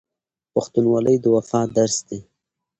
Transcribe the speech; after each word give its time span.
پښتونولي 0.53 1.15
د 1.23 1.25
وفا 1.35 1.61
درس 1.77 1.95
دی. 2.07 2.19